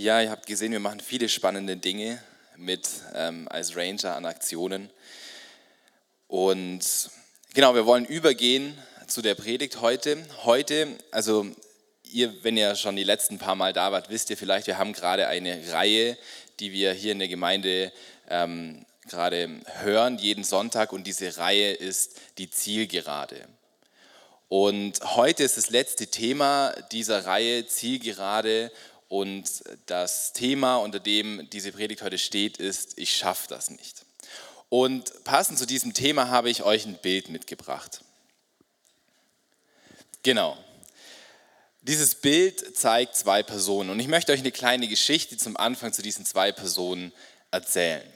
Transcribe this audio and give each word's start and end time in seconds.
Ja, 0.00 0.22
ihr 0.22 0.30
habt 0.30 0.46
gesehen, 0.46 0.72
wir 0.72 0.80
machen 0.80 1.00
viele 1.00 1.28
spannende 1.28 1.76
Dinge 1.76 2.22
mit 2.56 2.88
ähm, 3.14 3.46
als 3.50 3.76
Ranger 3.76 4.16
an 4.16 4.24
Aktionen. 4.24 4.88
Und 6.26 7.10
genau, 7.52 7.74
wir 7.74 7.84
wollen 7.84 8.06
übergehen 8.06 8.78
zu 9.08 9.20
der 9.20 9.34
Predigt 9.34 9.82
heute. 9.82 10.16
Heute, 10.44 10.96
also 11.10 11.46
ihr, 12.02 12.32
wenn 12.42 12.56
ihr 12.56 12.76
schon 12.76 12.96
die 12.96 13.04
letzten 13.04 13.36
paar 13.36 13.56
Mal 13.56 13.74
da 13.74 13.92
wart, 13.92 14.08
wisst 14.08 14.30
ihr 14.30 14.38
vielleicht, 14.38 14.68
wir 14.68 14.78
haben 14.78 14.94
gerade 14.94 15.28
eine 15.28 15.70
Reihe, 15.70 16.16
die 16.60 16.72
wir 16.72 16.94
hier 16.94 17.12
in 17.12 17.18
der 17.18 17.28
Gemeinde 17.28 17.92
ähm, 18.30 18.86
gerade 19.06 19.50
hören, 19.82 20.16
jeden 20.16 20.44
Sonntag. 20.44 20.94
Und 20.94 21.06
diese 21.06 21.36
Reihe 21.36 21.72
ist 21.72 22.18
die 22.38 22.50
Zielgerade. 22.50 23.46
Und 24.48 24.98
heute 25.14 25.44
ist 25.44 25.58
das 25.58 25.68
letzte 25.68 26.06
Thema 26.06 26.74
dieser 26.90 27.26
Reihe 27.26 27.66
Zielgerade 27.66 28.72
und 29.10 29.64
das 29.86 30.32
Thema, 30.32 30.76
unter 30.76 31.00
dem 31.00 31.50
diese 31.50 31.72
Predigt 31.72 32.00
heute 32.00 32.16
steht, 32.16 32.58
ist, 32.58 32.96
ich 32.96 33.16
schaffe 33.16 33.48
das 33.48 33.68
nicht. 33.68 34.06
Und 34.68 35.24
passend 35.24 35.58
zu 35.58 35.66
diesem 35.66 35.94
Thema 35.94 36.28
habe 36.28 36.48
ich 36.48 36.62
euch 36.62 36.86
ein 36.86 36.96
Bild 36.96 37.28
mitgebracht. 37.28 38.02
Genau. 40.22 40.56
Dieses 41.82 42.14
Bild 42.14 42.76
zeigt 42.76 43.16
zwei 43.16 43.42
Personen 43.42 43.90
und 43.90 43.98
ich 43.98 44.06
möchte 44.06 44.30
euch 44.30 44.38
eine 44.38 44.52
kleine 44.52 44.86
Geschichte 44.86 45.36
zum 45.36 45.56
Anfang 45.56 45.92
zu 45.92 46.02
diesen 46.02 46.24
zwei 46.24 46.52
Personen 46.52 47.12
erzählen. 47.50 48.06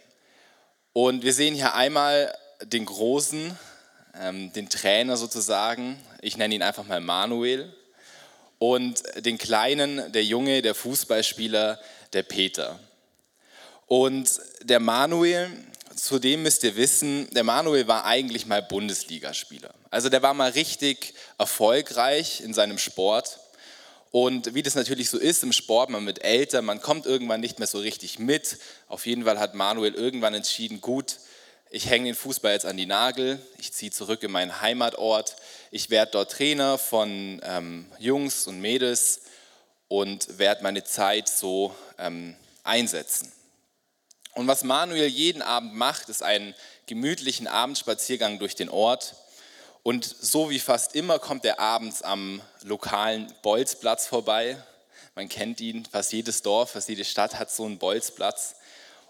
Und 0.92 1.24
wir 1.24 1.32
sehen 1.32 1.56
hier 1.56 1.74
einmal 1.74 2.32
den 2.62 2.84
Großen, 2.84 3.58
ähm, 4.20 4.52
den 4.52 4.68
Trainer 4.68 5.16
sozusagen. 5.16 6.00
Ich 6.20 6.36
nenne 6.36 6.54
ihn 6.54 6.62
einfach 6.62 6.86
mal 6.86 7.00
Manuel 7.00 7.74
und 8.58 9.02
den 9.24 9.38
Kleinen, 9.38 10.12
der 10.12 10.24
Junge, 10.24 10.62
der 10.62 10.74
Fußballspieler, 10.74 11.80
der 12.12 12.22
Peter. 12.22 12.78
Und 13.86 14.40
der 14.62 14.80
Manuel, 14.80 15.50
zudem 15.94 16.42
müsst 16.42 16.64
ihr 16.64 16.76
wissen, 16.76 17.28
der 17.32 17.44
Manuel 17.44 17.86
war 17.86 18.04
eigentlich 18.04 18.46
mal 18.46 18.62
Bundesligaspieler. 18.62 19.74
Also 19.90 20.08
der 20.08 20.22
war 20.22 20.34
mal 20.34 20.50
richtig 20.50 21.14
erfolgreich 21.38 22.40
in 22.40 22.54
seinem 22.54 22.78
Sport. 22.78 23.38
Und 24.10 24.54
wie 24.54 24.62
das 24.62 24.76
natürlich 24.76 25.10
so 25.10 25.18
ist 25.18 25.42
im 25.42 25.52
Sport, 25.52 25.90
man 25.90 26.06
wird 26.06 26.24
älter, 26.24 26.62
man 26.62 26.80
kommt 26.80 27.04
irgendwann 27.04 27.40
nicht 27.40 27.58
mehr 27.58 27.66
so 27.66 27.78
richtig 27.78 28.18
mit. 28.18 28.58
Auf 28.88 29.06
jeden 29.06 29.24
Fall 29.24 29.40
hat 29.40 29.54
Manuel 29.54 29.94
irgendwann 29.94 30.34
entschieden, 30.34 30.80
gut, 30.80 31.16
ich 31.70 31.90
hänge 31.90 32.06
den 32.06 32.14
Fußball 32.14 32.52
jetzt 32.52 32.66
an 32.66 32.76
die 32.76 32.86
Nagel, 32.86 33.40
ich 33.58 33.72
ziehe 33.72 33.90
zurück 33.90 34.22
in 34.22 34.30
meinen 34.30 34.60
Heimatort, 34.60 35.34
ich 35.74 35.90
werde 35.90 36.12
dort 36.12 36.30
Trainer 36.30 36.78
von 36.78 37.40
ähm, 37.42 37.86
Jungs 37.98 38.46
und 38.46 38.60
Mädels 38.60 39.22
und 39.88 40.38
werde 40.38 40.62
meine 40.62 40.84
Zeit 40.84 41.28
so 41.28 41.74
ähm, 41.98 42.36
einsetzen. 42.62 43.32
Und 44.34 44.46
was 44.46 44.62
Manuel 44.62 45.08
jeden 45.08 45.42
Abend 45.42 45.74
macht, 45.74 46.10
ist 46.10 46.22
einen 46.22 46.54
gemütlichen 46.86 47.48
Abendspaziergang 47.48 48.38
durch 48.38 48.54
den 48.54 48.68
Ort. 48.68 49.16
Und 49.82 50.04
so 50.04 50.48
wie 50.48 50.60
fast 50.60 50.94
immer 50.94 51.18
kommt 51.18 51.44
er 51.44 51.58
abends 51.58 52.02
am 52.02 52.40
lokalen 52.62 53.34
Bolzplatz 53.42 54.06
vorbei. 54.06 54.56
Man 55.16 55.28
kennt 55.28 55.60
ihn, 55.60 55.84
fast 55.86 56.12
jedes 56.12 56.42
Dorf, 56.42 56.70
fast 56.70 56.88
jede 56.88 57.04
Stadt 57.04 57.36
hat 57.36 57.50
so 57.50 57.64
einen 57.64 57.78
Bolzplatz. 57.78 58.54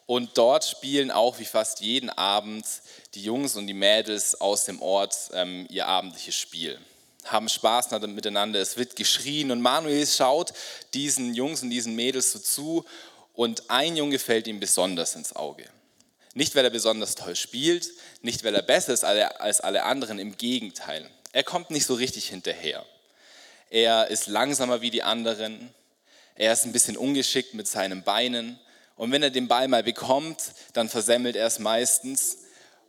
Und 0.06 0.36
dort 0.36 0.64
spielen 0.64 1.10
auch 1.10 1.38
wie 1.38 1.44
fast 1.44 1.80
jeden 1.80 2.10
Abend 2.10 2.66
die 3.14 3.22
Jungs 3.22 3.56
und 3.56 3.66
die 3.66 3.74
Mädels 3.74 4.40
aus 4.40 4.64
dem 4.66 4.82
Ort 4.82 5.16
ähm, 5.32 5.66
ihr 5.70 5.86
abendliches 5.86 6.34
Spiel. 6.36 6.78
Haben 7.24 7.48
Spaß 7.48 7.90
miteinander, 7.90 8.60
es 8.60 8.76
wird 8.76 8.96
geschrien 8.96 9.50
und 9.50 9.62
Manuel 9.62 10.06
schaut 10.06 10.52
diesen 10.92 11.32
Jungs 11.32 11.62
und 11.62 11.70
diesen 11.70 11.94
Mädels 11.96 12.32
so 12.32 12.38
zu 12.38 12.84
und 13.32 13.70
ein 13.70 13.96
Junge 13.96 14.18
fällt 14.18 14.46
ihm 14.46 14.60
besonders 14.60 15.14
ins 15.14 15.34
Auge. 15.34 15.64
Nicht, 16.34 16.54
weil 16.54 16.64
er 16.64 16.70
besonders 16.70 17.14
toll 17.14 17.36
spielt, 17.36 17.88
nicht, 18.20 18.44
weil 18.44 18.54
er 18.54 18.62
besser 18.62 18.92
ist 18.92 19.04
als 19.04 19.60
alle 19.60 19.84
anderen, 19.84 20.18
im 20.18 20.36
Gegenteil. 20.36 21.08
Er 21.32 21.44
kommt 21.44 21.70
nicht 21.70 21.86
so 21.86 21.94
richtig 21.94 22.28
hinterher. 22.28 22.84
Er 23.70 24.08
ist 24.08 24.26
langsamer 24.26 24.82
wie 24.82 24.90
die 24.90 25.02
anderen, 25.02 25.72
er 26.34 26.52
ist 26.52 26.64
ein 26.64 26.72
bisschen 26.72 26.96
ungeschickt 26.96 27.54
mit 27.54 27.68
seinen 27.68 28.02
Beinen 28.02 28.58
und 28.96 29.10
wenn 29.12 29.22
er 29.22 29.30
den 29.30 29.48
Ball 29.48 29.68
mal 29.68 29.82
bekommt, 29.82 30.54
dann 30.72 30.88
versemmelt 30.88 31.36
er 31.36 31.46
es 31.46 31.58
meistens 31.58 32.38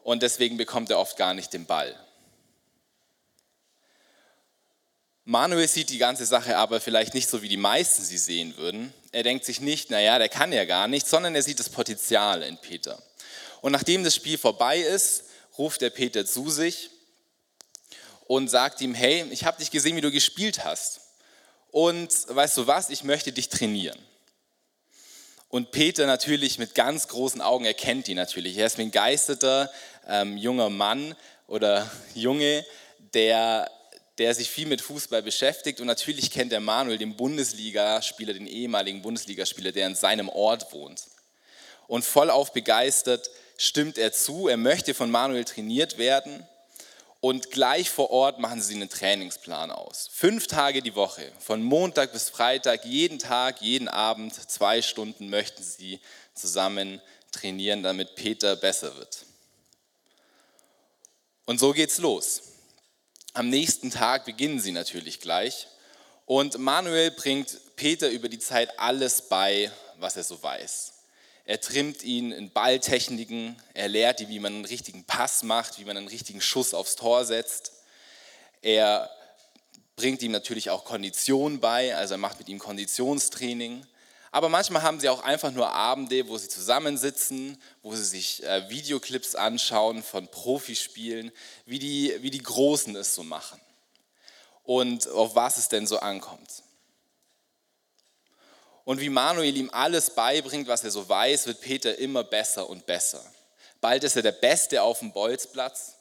und 0.03 0.21
deswegen 0.21 0.57
bekommt 0.57 0.89
er 0.89 0.99
oft 0.99 1.17
gar 1.17 1.33
nicht 1.33 1.53
den 1.53 1.65
Ball. 1.65 1.95
Manuel 5.27 5.67
sieht 5.67 5.89
die 5.89 5.97
ganze 5.97 6.27
Sache 6.27 6.55
aber 6.57 6.79
vielleicht 6.79 7.15
nicht 7.15 7.27
so, 7.27 7.41
wie 7.41 7.49
die 7.49 7.57
meisten 7.57 8.03
sie 8.03 8.19
sehen 8.19 8.57
würden. 8.57 8.93
Er 9.11 9.23
denkt 9.23 9.43
sich 9.43 9.59
nicht, 9.59 9.89
naja, 9.89 10.19
der 10.19 10.29
kann 10.29 10.53
ja 10.53 10.65
gar 10.65 10.87
nicht, 10.87 11.07
sondern 11.07 11.33
er 11.33 11.41
sieht 11.41 11.59
das 11.59 11.69
Potenzial 11.69 12.43
in 12.43 12.59
Peter. 12.59 13.01
Und 13.61 13.71
nachdem 13.71 14.03
das 14.03 14.13
Spiel 14.13 14.37
vorbei 14.37 14.77
ist, 14.77 15.23
ruft 15.57 15.81
er 15.81 15.89
Peter 15.89 16.27
zu 16.27 16.51
sich 16.51 16.91
und 18.27 18.49
sagt 18.49 18.81
ihm, 18.81 18.93
hey, 18.93 19.25
ich 19.31 19.45
habe 19.45 19.57
dich 19.57 19.71
gesehen, 19.71 19.95
wie 19.95 20.01
du 20.01 20.11
gespielt 20.11 20.63
hast. 20.63 21.01
Und 21.71 22.11
weißt 22.27 22.57
du 22.57 22.67
was, 22.67 22.91
ich 22.91 23.03
möchte 23.03 23.31
dich 23.31 23.49
trainieren. 23.49 23.97
Und 25.49 25.71
Peter 25.71 26.05
natürlich 26.05 26.59
mit 26.59 26.75
ganz 26.75 27.07
großen 27.07 27.41
Augen 27.41 27.65
erkennt 27.65 28.07
ihn 28.07 28.17
natürlich. 28.17 28.57
Er 28.57 28.65
ist 28.65 28.79
ein 28.79 28.87
begeisterter 28.87 29.71
ähm, 30.07 30.37
junger 30.37 30.69
Mann 30.69 31.15
oder 31.47 31.89
Junge, 32.13 32.65
der, 33.13 33.69
der 34.17 34.33
sich 34.33 34.49
viel 34.49 34.67
mit 34.67 34.81
Fußball 34.81 35.21
beschäftigt. 35.21 35.79
Und 35.79 35.87
natürlich 35.87 36.31
kennt 36.31 36.51
der 36.51 36.59
Manuel 36.59 36.97
den 36.97 37.15
Bundesligaspieler, 37.15 38.33
den 38.33 38.47
ehemaligen 38.47 39.01
Bundesligaspieler, 39.01 39.71
der 39.71 39.87
in 39.87 39.95
seinem 39.95 40.29
Ort 40.29 40.73
wohnt. 40.73 41.03
Und 41.87 42.03
vollauf 42.03 42.51
begeistert 42.51 43.29
stimmt 43.57 43.97
er 43.97 44.11
zu. 44.11 44.47
Er 44.47 44.57
möchte 44.57 44.93
von 44.93 45.11
Manuel 45.11 45.45
trainiert 45.45 45.97
werden 45.97 46.45
und 47.25 47.49
gleich 47.49 47.89
vor 47.89 48.11
Ort 48.11 48.37
machen 48.37 48.61
sie 48.61 48.75
einen 48.75 48.87
Trainingsplan 48.87 49.71
aus. 49.71 50.11
Fünf 50.13 50.45
Tage 50.45 50.83
die 50.83 50.93
Woche, 50.93 51.31
von 51.39 51.63
Montag 51.63 52.13
bis 52.13 52.29
Freitag, 52.29 52.85
jeden 52.85 53.17
Tag, 53.17 53.63
jeden 53.63 53.87
Abend, 53.87 54.35
zwei 54.35 54.83
Stunden 54.83 55.31
möchten 55.31 55.63
sie 55.63 55.99
zusammen 56.35 57.01
trainieren, 57.31 57.81
damit 57.81 58.13
Peter 58.13 58.55
besser 58.55 58.95
wird. 58.97 59.25
Und 61.45 61.59
so 61.59 61.73
geht's 61.73 61.97
los. 61.97 62.43
Am 63.33 63.49
nächsten 63.49 63.89
Tag 63.89 64.25
beginnen 64.25 64.59
sie 64.59 64.71
natürlich 64.71 65.19
gleich. 65.19 65.65
Und 66.27 66.59
Manuel 66.59 67.09
bringt 67.09 67.59
Peter 67.75 68.07
über 68.07 68.29
die 68.29 68.37
Zeit 68.37 68.79
alles 68.79 69.23
bei, 69.23 69.71
was 69.97 70.15
er 70.15 70.23
so 70.23 70.43
weiß. 70.43 70.94
Er 71.45 71.61
trimmt 71.61 72.01
ihn 72.01 72.31
in 72.31 72.49
Balltechniken, 72.49 73.55
er 73.75 73.87
lehrt 73.87 74.19
ihn, 74.19 74.29
wie 74.29 74.39
man 74.39 74.53
einen 74.53 74.65
richtigen 74.65 75.03
Pass 75.03 75.43
macht, 75.43 75.79
wie 75.79 75.85
man 75.85 75.95
einen 75.95 76.07
richtigen 76.07 76.41
Schuss 76.41 76.73
aufs 76.73 76.95
Tor 76.95 77.23
setzt. 77.23 77.71
Er 78.63 79.11
bringt 79.95 80.23
ihm 80.23 80.31
natürlich 80.31 80.71
auch 80.71 80.85
Kondition 80.85 81.59
bei, 81.59 81.95
also 81.95 82.15
er 82.15 82.17
macht 82.17 82.39
mit 82.39 82.49
ihm 82.49 82.57
Konditionstraining. 82.57 83.85
Aber 84.31 84.49
manchmal 84.49 84.81
haben 84.81 84.99
sie 84.99 85.07
auch 85.07 85.23
einfach 85.23 85.51
nur 85.51 85.69
Abende, 85.69 86.27
wo 86.27 86.37
sie 86.37 86.49
zusammensitzen, 86.49 87.61
wo 87.83 87.95
sie 87.95 88.03
sich 88.03 88.43
äh, 88.43 88.67
Videoclips 88.69 89.35
anschauen 89.35 90.03
von 90.03 90.27
Profispielen, 90.27 91.31
wie 91.65 91.79
die, 91.79 92.13
wie 92.21 92.31
die 92.31 92.43
Großen 92.43 92.95
es 92.95 93.15
so 93.15 93.23
machen 93.23 93.61
und 94.63 95.07
auf 95.07 95.35
was 95.35 95.57
es 95.57 95.69
denn 95.69 95.87
so 95.87 95.99
ankommt. 95.99 96.64
Und 98.85 99.01
wie 99.01 99.09
Manuel 99.09 99.57
ihm 99.57 99.71
alles 99.71 100.11
beibringt, 100.11 100.67
was 100.67 100.83
er 100.83 100.91
so 100.91 101.09
weiß, 101.09 101.47
wird 101.47 101.59
Peter 101.59 101.97
immer 101.97 102.23
besser 102.23 102.69
und 102.69 102.85
besser. 102.85 103.23
Bald 103.81 104.03
ist 104.03 104.15
er 104.15 104.21
der 104.21 104.31
Beste 104.31 104.83
auf 104.83 104.99
dem 104.99 105.11
Bolzplatz. 105.11 105.95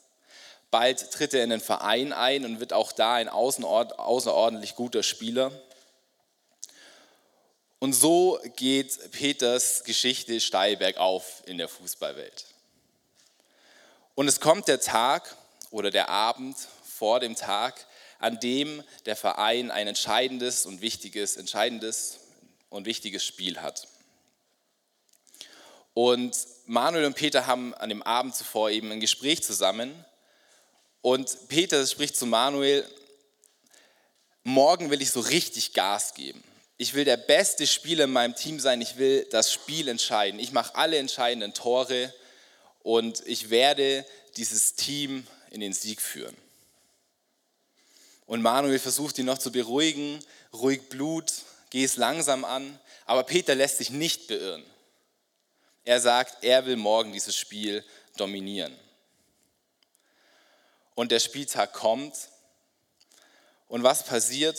Bald 0.69 1.11
tritt 1.11 1.33
er 1.33 1.43
in 1.43 1.49
den 1.49 1.61
Verein 1.61 2.13
ein 2.13 2.45
und 2.45 2.59
wird 2.59 2.73
auch 2.73 2.91
da 2.91 3.15
ein 3.15 3.27
außerordentlich 3.27 4.75
guter 4.75 5.01
Spieler. 5.01 5.51
Und 7.79 7.93
so 7.93 8.39
geht 8.55 9.11
Peters 9.11 9.83
Geschichte 9.83 10.39
steil 10.39 10.77
bergauf 10.77 11.43
in 11.45 11.57
der 11.57 11.67
Fußballwelt. 11.67 12.45
Und 14.13 14.27
es 14.27 14.39
kommt 14.39 14.67
der 14.67 14.79
Tag 14.79 15.35
oder 15.71 15.91
der 15.91 16.09
Abend 16.09 16.55
vor 16.83 17.19
dem 17.19 17.35
Tag, 17.35 17.85
an 18.19 18.39
dem 18.39 18.83
der 19.05 19.15
Verein 19.15 19.71
ein 19.71 19.87
entscheidendes 19.87 20.65
und 20.65 20.81
wichtiges, 20.81 21.35
entscheidendes 21.35 22.19
und 22.69 22.85
wichtiges 22.85 23.23
Spiel 23.25 23.61
hat. 23.61 23.87
Und 25.93 26.35
Manuel 26.65 27.05
und 27.05 27.15
Peter 27.15 27.47
haben 27.47 27.73
an 27.75 27.89
dem 27.89 28.03
Abend 28.03 28.35
zuvor 28.35 28.69
eben 28.69 28.91
ein 28.91 28.99
Gespräch 28.99 29.43
zusammen. 29.43 29.93
Und 31.01 31.47
Peter 31.47 31.85
spricht 31.87 32.17
zu 32.17 32.25
Manuel, 32.25 32.85
morgen 34.43 34.89
will 34.89 35.01
ich 35.01 35.11
so 35.11 35.21
richtig 35.21 35.73
Gas 35.73 36.13
geben. 36.13 36.43
Ich 36.77 36.93
will 36.93 37.05
der 37.05 37.17
beste 37.17 37.65
Spieler 37.65 38.03
in 38.03 38.11
meinem 38.11 38.35
Team 38.35 38.59
sein. 38.59 38.81
Ich 38.81 38.97
will 38.97 39.25
das 39.31 39.53
Spiel 39.53 39.87
entscheiden. 39.87 40.39
Ich 40.39 40.51
mache 40.51 40.75
alle 40.75 40.97
entscheidenden 40.97 41.53
Tore 41.53 42.13
und 42.83 43.25
ich 43.25 43.49
werde 43.49 44.05
dieses 44.35 44.75
Team 44.75 45.25
in 45.51 45.61
den 45.61 45.71
Sieg 45.71 46.01
führen. 46.01 46.35
Und 48.25 48.41
Manuel 48.41 48.79
versucht 48.79 49.17
ihn 49.17 49.25
noch 49.25 49.37
zu 49.37 49.51
beruhigen. 49.51 50.19
Ruhig 50.51 50.89
Blut, 50.89 51.31
geh 51.75 51.83
es 51.83 51.97
langsam 51.97 52.45
an. 52.45 52.79
Aber 53.05 53.23
Peter 53.23 53.53
lässt 53.53 53.79
sich 53.79 53.89
nicht 53.89 54.29
beirren. 54.29 54.65
Er 55.83 55.99
sagt, 55.99 56.41
er 56.41 56.65
will 56.65 56.77
morgen 56.77 57.11
dieses 57.11 57.35
Spiel 57.35 57.83
dominieren. 58.15 58.73
Und 60.95 61.11
der 61.11 61.19
Spieltag 61.19 61.73
kommt. 61.73 62.29
Und 63.67 63.83
was 63.83 64.05
passiert, 64.05 64.57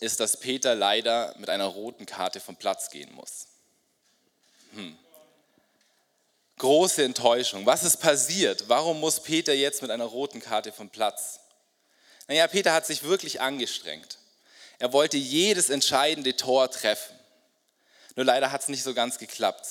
ist, 0.00 0.18
dass 0.18 0.40
Peter 0.40 0.74
leider 0.74 1.34
mit 1.36 1.50
einer 1.50 1.66
roten 1.66 2.06
Karte 2.06 2.40
vom 2.40 2.56
Platz 2.56 2.88
gehen 2.88 3.12
muss. 3.12 3.48
Hm. 4.72 4.96
Große 6.56 7.04
Enttäuschung. 7.04 7.66
Was 7.66 7.82
ist 7.82 7.98
passiert? 7.98 8.66
Warum 8.66 8.98
muss 8.98 9.20
Peter 9.20 9.52
jetzt 9.52 9.82
mit 9.82 9.90
einer 9.90 10.06
roten 10.06 10.40
Karte 10.40 10.72
vom 10.72 10.88
Platz? 10.88 11.40
Naja, 12.28 12.46
Peter 12.46 12.72
hat 12.72 12.86
sich 12.86 13.02
wirklich 13.02 13.42
angestrengt. 13.42 14.16
Er 14.82 14.92
wollte 14.92 15.16
jedes 15.16 15.70
entscheidende 15.70 16.34
Tor 16.34 16.68
treffen. 16.68 17.16
Nur 18.16 18.26
leider 18.26 18.50
hat 18.50 18.62
es 18.62 18.68
nicht 18.68 18.82
so 18.82 18.94
ganz 18.94 19.16
geklappt. 19.16 19.64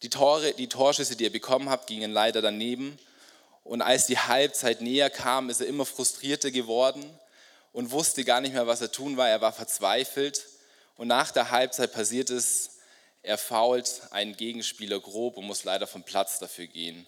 Die, 0.00 0.08
Tore, 0.08 0.54
die 0.54 0.70
Torschüsse, 0.70 1.16
die 1.16 1.26
er 1.26 1.30
bekommen 1.30 1.68
hat, 1.68 1.86
gingen 1.86 2.10
leider 2.10 2.40
daneben. 2.40 2.98
Und 3.62 3.82
als 3.82 4.06
die 4.06 4.16
Halbzeit 4.16 4.80
näher 4.80 5.10
kam, 5.10 5.50
ist 5.50 5.60
er 5.60 5.66
immer 5.66 5.84
frustrierter 5.84 6.50
geworden 6.50 7.04
und 7.74 7.90
wusste 7.90 8.24
gar 8.24 8.40
nicht 8.40 8.54
mehr, 8.54 8.66
was 8.66 8.80
er 8.80 8.90
tun 8.90 9.18
war. 9.18 9.28
Er 9.28 9.42
war 9.42 9.52
verzweifelt. 9.52 10.46
Und 10.96 11.08
nach 11.08 11.30
der 11.30 11.50
Halbzeit 11.50 11.92
passiert 11.92 12.30
es, 12.30 12.70
er 13.22 13.36
fault 13.36 14.00
einen 14.12 14.34
Gegenspieler 14.34 14.98
grob 14.98 15.36
und 15.36 15.44
muss 15.44 15.64
leider 15.64 15.86
vom 15.86 16.04
Platz 16.04 16.38
dafür 16.38 16.68
gehen. 16.68 17.06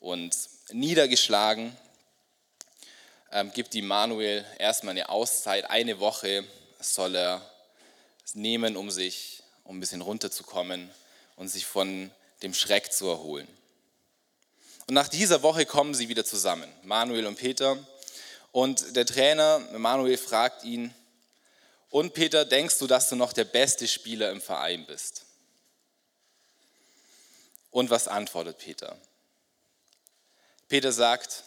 Und 0.00 0.36
niedergeschlagen 0.72 1.76
ähm, 3.32 3.52
gibt 3.52 3.74
die 3.74 3.82
Manuel 3.82 4.44
erstmal 4.58 4.92
eine 4.92 5.08
Auszeit. 5.08 5.70
Eine 5.70 6.00
Woche 6.00 6.44
soll 6.80 7.14
er 7.14 7.42
nehmen, 8.34 8.76
um 8.76 8.90
sich, 8.90 9.42
um 9.64 9.76
ein 9.76 9.80
bisschen 9.80 10.00
runterzukommen 10.00 10.90
und 11.36 11.48
sich 11.48 11.66
von 11.66 12.10
dem 12.42 12.54
Schreck 12.54 12.92
zu 12.92 13.08
erholen. 13.08 13.48
Und 14.86 14.94
nach 14.94 15.08
dieser 15.08 15.42
Woche 15.42 15.66
kommen 15.66 15.94
sie 15.94 16.08
wieder 16.08 16.24
zusammen, 16.24 16.70
Manuel 16.82 17.26
und 17.26 17.36
Peter. 17.36 17.78
Und 18.52 18.96
der 18.96 19.06
Trainer, 19.06 19.60
Manuel, 19.76 20.18
fragt 20.18 20.64
ihn, 20.64 20.94
und 21.90 22.14
Peter, 22.14 22.44
denkst 22.44 22.78
du, 22.78 22.86
dass 22.86 23.08
du 23.08 23.16
noch 23.16 23.32
der 23.32 23.44
beste 23.44 23.88
Spieler 23.88 24.30
im 24.30 24.40
Verein 24.40 24.86
bist? 24.86 25.26
Und 27.72 27.90
was 27.90 28.06
antwortet 28.08 28.58
Peter? 28.58 28.96
Peter 30.68 30.92
sagt, 30.92 31.44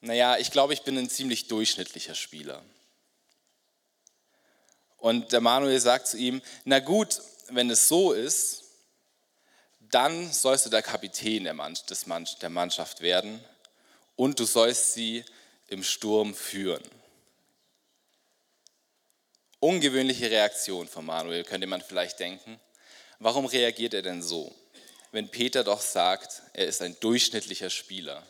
naja, 0.00 0.36
ich 0.38 0.50
glaube, 0.50 0.74
ich 0.74 0.82
bin 0.82 0.96
ein 0.96 1.10
ziemlich 1.10 1.48
durchschnittlicher 1.48 2.14
Spieler. 2.14 2.62
Und 4.98 5.32
der 5.32 5.40
Manuel 5.40 5.78
sagt 5.80 6.08
zu 6.08 6.16
ihm, 6.16 6.42
na 6.64 6.80
gut, 6.80 7.20
wenn 7.48 7.70
es 7.70 7.88
so 7.88 8.12
ist, 8.12 8.64
dann 9.80 10.32
sollst 10.32 10.66
du 10.66 10.70
der 10.70 10.82
Kapitän 10.82 11.44
der 11.44 11.54
Mannschaft 11.54 13.00
werden 13.00 13.42
und 14.16 14.38
du 14.38 14.44
sollst 14.44 14.94
sie 14.94 15.24
im 15.68 15.82
Sturm 15.82 16.34
führen. 16.34 16.82
Ungewöhnliche 19.60 20.30
Reaktion 20.30 20.86
von 20.86 21.06
Manuel, 21.06 21.44
könnte 21.44 21.66
man 21.66 21.80
vielleicht 21.80 22.20
denken. 22.20 22.60
Warum 23.18 23.46
reagiert 23.46 23.94
er 23.94 24.02
denn 24.02 24.22
so, 24.22 24.54
wenn 25.10 25.30
Peter 25.30 25.64
doch 25.64 25.80
sagt, 25.80 26.42
er 26.52 26.66
ist 26.66 26.82
ein 26.82 26.98
durchschnittlicher 27.00 27.70
Spieler? 27.70 28.24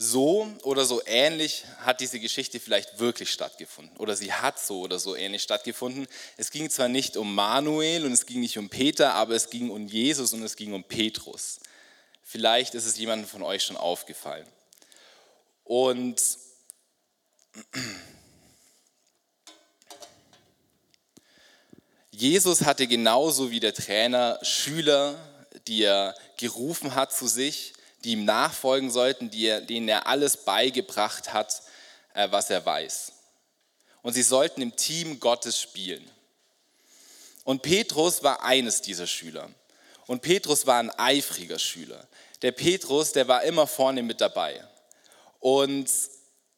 So 0.00 0.48
oder 0.62 0.84
so 0.84 1.02
ähnlich 1.06 1.64
hat 1.80 2.00
diese 2.00 2.20
Geschichte 2.20 2.60
vielleicht 2.60 3.00
wirklich 3.00 3.32
stattgefunden. 3.32 3.96
Oder 3.96 4.14
sie 4.14 4.32
hat 4.32 4.60
so 4.60 4.82
oder 4.82 5.00
so 5.00 5.16
ähnlich 5.16 5.42
stattgefunden. 5.42 6.06
Es 6.36 6.52
ging 6.52 6.70
zwar 6.70 6.86
nicht 6.86 7.16
um 7.16 7.34
Manuel 7.34 8.04
und 8.06 8.12
es 8.12 8.24
ging 8.24 8.40
nicht 8.40 8.58
um 8.58 8.68
Peter, 8.68 9.14
aber 9.14 9.34
es 9.34 9.50
ging 9.50 9.70
um 9.70 9.88
Jesus 9.88 10.32
und 10.32 10.44
es 10.44 10.54
ging 10.54 10.72
um 10.72 10.84
Petrus. 10.84 11.58
Vielleicht 12.22 12.74
ist 12.74 12.86
es 12.86 12.96
jemandem 12.96 13.28
von 13.28 13.42
euch 13.42 13.64
schon 13.64 13.76
aufgefallen. 13.76 14.46
Und 15.64 16.22
Jesus 22.12 22.62
hatte 22.62 22.86
genauso 22.86 23.50
wie 23.50 23.58
der 23.58 23.74
Trainer 23.74 24.38
Schüler, 24.42 25.18
die 25.66 25.82
er 25.82 26.14
gerufen 26.36 26.94
hat 26.94 27.12
zu 27.12 27.26
sich, 27.26 27.72
die 28.04 28.12
ihm 28.12 28.24
nachfolgen 28.24 28.90
sollten, 28.90 29.30
er, 29.32 29.60
denen 29.60 29.88
er 29.88 30.06
alles 30.06 30.44
beigebracht 30.44 31.32
hat, 31.32 31.62
äh, 32.14 32.30
was 32.30 32.50
er 32.50 32.64
weiß. 32.64 33.12
Und 34.02 34.14
sie 34.14 34.22
sollten 34.22 34.62
im 34.62 34.76
Team 34.76 35.20
Gottes 35.20 35.60
spielen. 35.60 36.08
Und 37.44 37.62
Petrus 37.62 38.22
war 38.22 38.42
eines 38.42 38.82
dieser 38.82 39.06
Schüler. 39.06 39.50
Und 40.06 40.22
Petrus 40.22 40.66
war 40.66 40.78
ein 40.78 40.90
eifriger 40.90 41.58
Schüler. 41.58 42.06
Der 42.42 42.52
Petrus, 42.52 43.12
der 43.12 43.28
war 43.28 43.42
immer 43.42 43.66
vorne 43.66 44.02
mit 44.02 44.20
dabei. 44.20 44.62
Und 45.40 45.90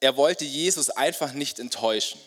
er 0.00 0.16
wollte 0.16 0.44
Jesus 0.44 0.90
einfach 0.90 1.32
nicht 1.32 1.58
enttäuschen. 1.58 2.20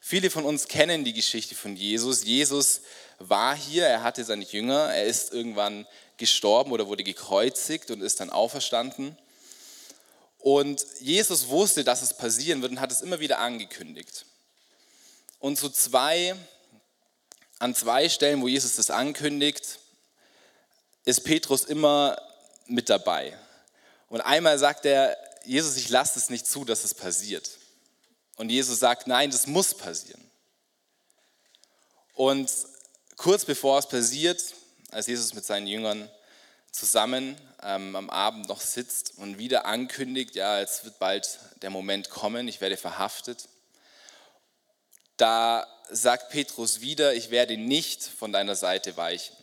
Viele 0.00 0.30
von 0.30 0.44
uns 0.44 0.66
kennen 0.66 1.04
die 1.04 1.12
Geschichte 1.12 1.54
von 1.54 1.76
Jesus. 1.76 2.24
Jesus 2.24 2.82
war 3.18 3.56
hier, 3.56 3.86
er 3.86 4.02
hatte 4.02 4.24
seine 4.24 4.44
Jünger, 4.44 4.92
er 4.92 5.04
ist 5.04 5.32
irgendwann 5.32 5.86
gestorben 6.22 6.70
oder 6.70 6.86
wurde 6.86 7.02
gekreuzigt 7.02 7.90
und 7.90 8.00
ist 8.00 8.20
dann 8.20 8.30
auferstanden. 8.30 9.18
Und 10.38 10.86
Jesus 11.00 11.48
wusste, 11.48 11.82
dass 11.82 12.00
es 12.00 12.16
passieren 12.16 12.62
wird 12.62 12.70
und 12.70 12.80
hat 12.80 12.92
es 12.92 13.02
immer 13.02 13.18
wieder 13.18 13.40
angekündigt. 13.40 14.24
Und 15.40 15.58
so 15.58 15.68
zwei, 15.68 16.36
an 17.58 17.74
zwei 17.74 18.08
Stellen, 18.08 18.40
wo 18.40 18.46
Jesus 18.46 18.76
das 18.76 18.90
ankündigt, 18.90 19.80
ist 21.04 21.24
Petrus 21.24 21.64
immer 21.64 22.16
mit 22.66 22.88
dabei. 22.88 23.36
Und 24.08 24.20
einmal 24.20 24.60
sagt 24.60 24.86
er, 24.86 25.16
Jesus, 25.44 25.76
ich 25.76 25.88
lasse 25.88 26.20
es 26.20 26.30
nicht 26.30 26.46
zu, 26.46 26.64
dass 26.64 26.84
es 26.84 26.94
passiert. 26.94 27.50
Und 28.36 28.48
Jesus 28.48 28.78
sagt, 28.78 29.08
nein, 29.08 29.32
das 29.32 29.48
muss 29.48 29.74
passieren. 29.74 30.22
Und 32.14 32.48
kurz 33.16 33.44
bevor 33.44 33.80
es 33.80 33.88
passiert, 33.88 34.54
als 34.92 35.06
Jesus 35.06 35.34
mit 35.34 35.44
seinen 35.44 35.66
Jüngern 35.66 36.10
zusammen 36.70 37.36
ähm, 37.62 37.94
am 37.96 38.10
Abend 38.10 38.48
noch 38.48 38.60
sitzt 38.60 39.18
und 39.18 39.38
wieder 39.38 39.66
ankündigt, 39.66 40.34
ja, 40.34 40.58
jetzt 40.58 40.84
wird 40.84 40.98
bald 40.98 41.38
der 41.62 41.70
Moment 41.70 42.10
kommen, 42.10 42.48
ich 42.48 42.60
werde 42.60 42.76
verhaftet, 42.76 43.48
da 45.16 45.66
sagt 45.90 46.30
Petrus 46.30 46.80
wieder, 46.80 47.14
ich 47.14 47.30
werde 47.30 47.56
nicht 47.56 48.02
von 48.02 48.32
deiner 48.32 48.56
Seite 48.56 48.96
weichen. 48.96 49.36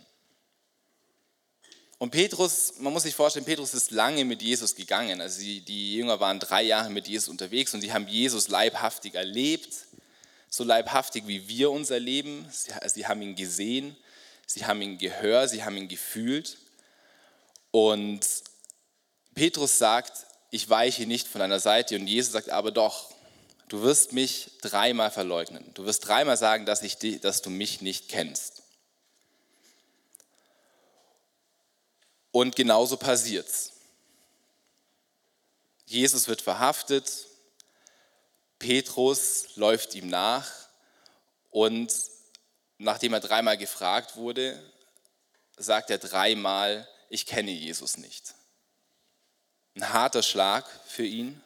Und 2.00 2.12
Petrus, 2.12 2.76
man 2.80 2.94
muss 2.94 3.04
sich 3.04 3.14
vorstellen, 3.14 3.46
Petrus 3.46 3.74
ist 3.74 3.92
lange 3.92 4.24
mit 4.24 4.42
Jesus 4.42 4.74
gegangen. 4.74 5.20
Also 5.20 5.42
die, 5.42 5.60
die 5.60 5.96
Jünger 5.96 6.20
waren 6.22 6.40
drei 6.40 6.64
Jahre 6.64 6.90
mit 6.90 7.08
Jesus 7.10 7.28
unterwegs 7.28 7.74
und 7.74 7.82
sie 7.82 7.92
haben 7.92 8.08
Jesus 8.08 8.48
leibhaftig 8.48 9.16
erlebt, 9.16 9.70
so 10.50 10.64
leibhaftig 10.64 11.28
wie 11.28 11.48
wir 11.50 11.72
uns 11.72 11.90
erleben. 11.90 12.48
Sie, 12.52 12.72
sie 12.88 13.06
haben 13.06 13.22
ihn 13.22 13.36
gesehen, 13.36 13.98
sie 14.50 14.66
haben 14.66 14.82
ihn 14.82 14.98
gehört, 14.98 15.52
sie 15.52 15.64
haben 15.64 15.78
ihn 15.78 15.88
gefühlt. 15.88 16.58
Und 17.72 18.26
Petrus 19.36 19.78
sagt, 19.78 20.26
ich 20.50 20.70
weiche 20.70 21.06
nicht 21.06 21.28
von 21.28 21.40
deiner 21.40 21.60
Seite. 21.60 21.96
Und 21.96 22.08
Jesus 22.08 22.34
sagt 22.34 22.50
aber 22.50 22.72
doch, 22.72 23.14
du 23.68 23.84
wirst 23.84 24.12
mich 24.12 24.52
dreimal 24.62 25.12
verleugnen. 25.12 25.72
Du 25.76 25.86
wirst 25.86 26.08
dreimal 26.08 26.36
sagen, 26.36 26.66
dass, 26.66 26.82
ich, 26.82 26.98
dass 27.22 27.44
du 27.44 27.52
mich 27.52 27.82
nicht 27.82 28.10
kennst. 28.10 28.64
Und 32.32 32.56
genauso 32.56 32.98
passiert's. 32.98 33.74
Jesus 35.86 36.28
wird 36.28 36.42
verhaftet, 36.42 37.28
Petrus 38.58 39.56
läuft 39.56 39.94
ihm 39.96 40.08
nach 40.08 40.52
und 41.52 41.94
nachdem 42.80 43.14
er 43.14 43.20
dreimal 43.20 43.58
gefragt 43.58 44.16
wurde, 44.16 44.58
sagt 45.58 45.92
er 45.92 46.00
dreimal, 46.00 46.88
ich 47.10 47.26
kenne 47.26 47.52
Jesus 47.52 47.98
nicht. 47.98 48.34
Ein 49.76 49.94
harter 49.94 50.24
Schlag 50.24 50.66
für 50.88 51.06
ihn, 51.06 51.42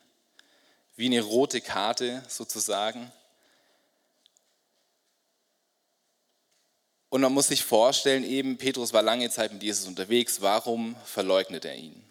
wie 0.95 1.07
eine 1.07 1.21
rote 1.21 1.59
Karte 1.59 2.23
sozusagen. 2.29 3.11
Und 7.09 7.21
man 7.21 7.33
muss 7.33 7.47
sich 7.47 7.63
vorstellen, 7.63 8.23
eben 8.23 8.57
Petrus 8.57 8.93
war 8.93 9.01
lange 9.01 9.29
Zeit 9.29 9.53
mit 9.53 9.63
Jesus 9.63 9.87
unterwegs, 9.87 10.41
warum 10.41 10.95
verleugnet 11.05 11.65
er 11.65 11.75
ihn? 11.75 12.03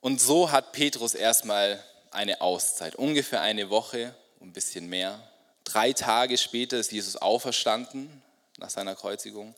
Und 0.00 0.20
so 0.20 0.50
hat 0.50 0.72
Petrus 0.72 1.14
erstmal 1.14 1.82
eine 2.10 2.40
Auszeit, 2.40 2.96
ungefähr 2.96 3.42
eine 3.42 3.68
Woche, 3.68 4.14
ein 4.40 4.52
bisschen 4.52 4.88
mehr. 4.88 5.29
Drei 5.70 5.92
Tage 5.92 6.36
später 6.36 6.78
ist 6.78 6.90
Jesus 6.90 7.14
auferstanden 7.14 8.10
nach 8.58 8.70
seiner 8.70 8.96
Kreuzigung. 8.96 9.54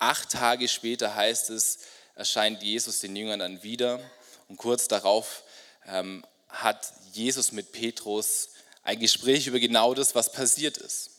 Acht 0.00 0.32
Tage 0.32 0.66
später 0.66 1.14
heißt 1.14 1.50
es, 1.50 1.78
erscheint 2.16 2.60
Jesus 2.64 2.98
den 2.98 3.14
Jüngern 3.14 3.38
dann 3.38 3.62
wieder 3.62 4.00
und 4.48 4.56
kurz 4.56 4.88
darauf 4.88 5.44
ähm, 5.86 6.26
hat 6.48 6.92
Jesus 7.12 7.52
mit 7.52 7.70
Petrus 7.70 8.48
ein 8.82 8.98
Gespräch 8.98 9.46
über 9.46 9.60
genau 9.60 9.94
das, 9.94 10.16
was 10.16 10.32
passiert 10.32 10.76
ist. 10.76 11.10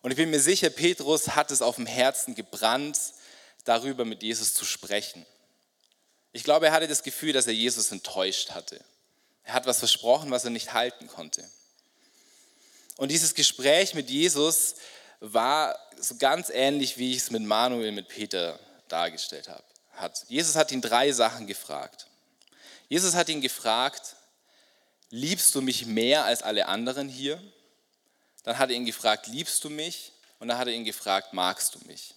Und 0.00 0.10
ich 0.10 0.16
bin 0.16 0.30
mir 0.30 0.40
sicher, 0.40 0.70
Petrus 0.70 1.36
hat 1.36 1.50
es 1.50 1.60
auf 1.60 1.76
dem 1.76 1.84
Herzen 1.84 2.34
gebrannt, 2.34 2.98
darüber 3.64 4.06
mit 4.06 4.22
Jesus 4.22 4.54
zu 4.54 4.64
sprechen. 4.64 5.26
Ich 6.32 6.44
glaube, 6.44 6.68
er 6.68 6.72
hatte 6.72 6.88
das 6.88 7.02
Gefühl, 7.02 7.34
dass 7.34 7.46
er 7.46 7.52
Jesus 7.52 7.92
enttäuscht 7.92 8.52
hatte. 8.52 8.82
Er 9.44 9.52
hat 9.52 9.66
was 9.66 9.80
versprochen, 9.80 10.30
was 10.30 10.44
er 10.44 10.50
nicht 10.50 10.72
halten 10.72 11.08
konnte. 11.08 11.46
Und 13.00 13.08
dieses 13.08 13.34
Gespräch 13.34 13.94
mit 13.94 14.10
Jesus 14.10 14.74
war 15.20 15.74
so 15.98 16.16
ganz 16.16 16.50
ähnlich, 16.50 16.98
wie 16.98 17.12
ich 17.12 17.16
es 17.16 17.30
mit 17.30 17.40
Manuel, 17.40 17.92
mit 17.92 18.08
Peter 18.08 18.60
dargestellt 18.88 19.48
habe. 19.48 19.64
Hat. 19.94 20.26
Jesus 20.28 20.54
hat 20.54 20.70
ihn 20.70 20.82
drei 20.82 21.10
Sachen 21.10 21.46
gefragt. 21.46 22.08
Jesus 22.90 23.14
hat 23.14 23.30
ihn 23.30 23.40
gefragt, 23.40 24.16
liebst 25.08 25.54
du 25.54 25.62
mich 25.62 25.86
mehr 25.86 26.26
als 26.26 26.42
alle 26.42 26.66
anderen 26.66 27.08
hier? 27.08 27.42
Dann 28.42 28.58
hat 28.58 28.68
er 28.68 28.76
ihn 28.76 28.84
gefragt, 28.84 29.28
liebst 29.28 29.64
du 29.64 29.70
mich? 29.70 30.12
Und 30.38 30.48
dann 30.48 30.58
hat 30.58 30.68
er 30.68 30.74
ihn 30.74 30.84
gefragt, 30.84 31.32
magst 31.32 31.74
du 31.76 31.78
mich? 31.86 32.14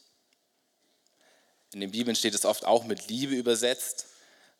In 1.73 1.79
den 1.79 1.91
Bibeln 1.91 2.17
steht 2.17 2.35
es 2.35 2.43
oft 2.43 2.65
auch 2.65 2.83
mit 2.83 3.07
Liebe 3.07 3.35
übersetzt. 3.35 4.07